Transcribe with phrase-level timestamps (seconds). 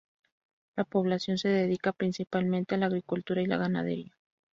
[0.75, 4.17] La población se dedica principalmente a la agricultura y la ganadería.